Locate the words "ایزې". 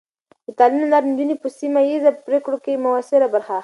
1.89-2.11